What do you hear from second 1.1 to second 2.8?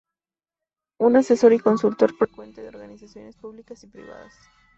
asesor y consultor frecuente de